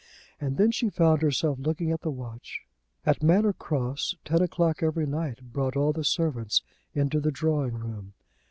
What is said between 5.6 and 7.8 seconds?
all the servants into the drawing